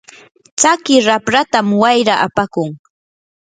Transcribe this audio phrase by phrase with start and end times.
[0.57, 2.69] tsaki rapratam wayra apakun.